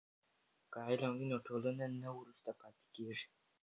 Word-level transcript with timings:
که 0.71 0.79
علم 0.89 1.11
وي 1.17 1.25
نو 1.31 1.37
ټولنه 1.47 1.85
نه 2.03 2.09
وروسته 2.17 2.49
پاتې 2.59 2.85
کیږي. 2.95 3.27